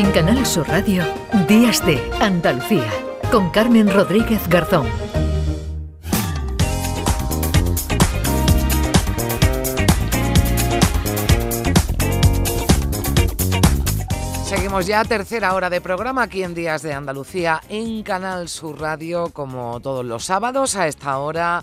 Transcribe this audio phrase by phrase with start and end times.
[0.00, 1.04] En Canal Sur Radio,
[1.46, 2.90] Días de Andalucía,
[3.30, 4.86] con Carmen Rodríguez Garzón.
[14.46, 19.28] Seguimos ya tercera hora de programa aquí en Días de Andalucía en Canal Sur Radio,
[19.34, 21.62] como todos los sábados a esta hora.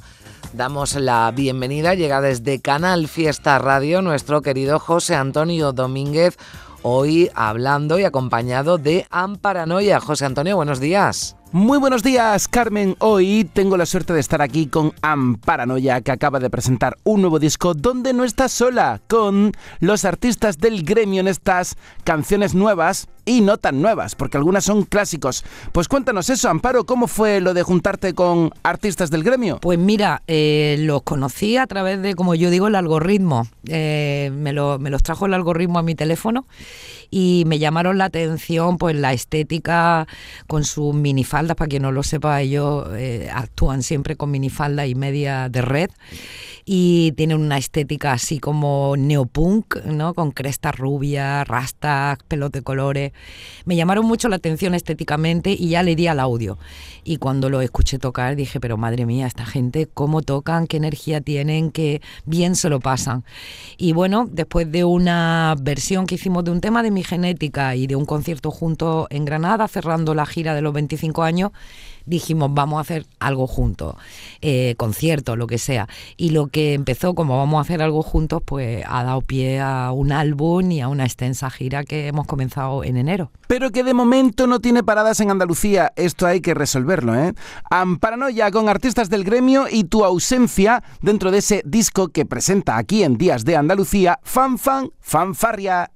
[0.53, 6.37] Damos la bienvenida, llega desde Canal Fiesta Radio nuestro querido José Antonio Domínguez,
[6.87, 9.99] hoy hablando y acompañado de Amparanoia.
[9.99, 11.36] José Antonio, buenos días.
[11.53, 12.97] Muy buenos días, Carmen.
[12.99, 17.39] Hoy tengo la suerte de estar aquí con Amparanoia, que acaba de presentar un nuevo
[17.39, 23.41] disco donde no está sola, con los artistas del gremio en estas canciones nuevas y
[23.41, 25.43] no tan nuevas, porque algunas son clásicos.
[25.71, 29.59] Pues cuéntanos eso, Amparo, ¿cómo fue lo de juntarte con artistas del gremio?
[29.61, 33.47] Pues mira, eh, los conocí a través de, como yo digo, el algoritmo.
[33.67, 36.45] Eh, me, me los trajo el algoritmo a mi teléfono
[37.09, 40.07] y me llamaron la atención pues la estética
[40.47, 40.93] con sus
[41.37, 45.61] minifaldas, para quien no lo sepa, ellos eh, actúan siempre con minifalda y media de
[45.61, 45.89] red
[46.69, 50.13] y tienen una estética así como neopunk, ¿no?
[50.13, 53.13] Con crestas rubias, rastas, pelos de colores.
[53.63, 56.57] Me llamaron mucho la atención estéticamente y ya le di al audio.
[57.05, 61.21] Y cuando lo escuché tocar dije, pero madre mía, esta gente, cómo tocan, qué energía
[61.21, 63.23] tienen, qué bien se lo pasan.
[63.77, 67.87] Y bueno, después de una versión que hicimos de un tema de mi genética y
[67.87, 71.51] de un concierto junto en Granada, cerrando la gira de los 25 años,
[72.07, 73.95] dijimos, vamos a hacer algo juntos,
[74.41, 75.87] eh, concierto, lo que sea.
[76.15, 79.91] Y lo que empezó como vamos a hacer algo juntos, pues ha dado pie a
[79.91, 83.29] un álbum y a una extensa gira que hemos comenzado en enero.
[83.45, 87.35] Pero que de momento no tiene paradas en Andalucía, esto hay que resolverlo, ¿eh?
[87.69, 93.03] Amparanoia con artistas del gremio y tu ausencia dentro de ese disco que presenta aquí
[93.03, 95.91] en Días de Andalucía, Fan Fan Fanfarria.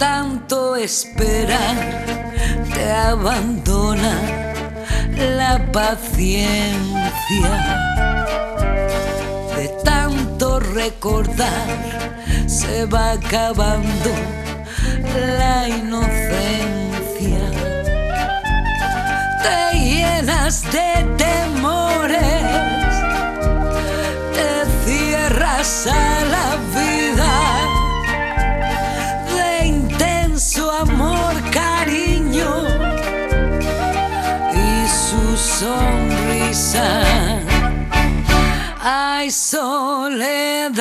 [0.00, 1.76] Tanto esperar
[2.72, 4.14] te abandona
[5.36, 7.52] la paciencia.
[9.56, 11.68] De tanto recordar
[12.46, 14.10] se va acabando
[15.38, 15.89] la inocencia.
[35.40, 37.02] Sonrisa.
[38.82, 40.74] Ay, soledad,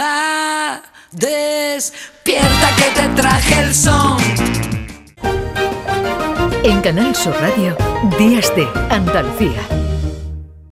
[1.11, 4.17] despierta que te traje el son.
[6.63, 7.75] En Canal Sur Radio,
[8.17, 9.61] Días de Andalucía